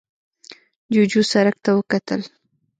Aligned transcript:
جوجو 0.93 1.21
سرک 1.31 1.55
ته 1.63 1.69
وکتل. 1.77 2.21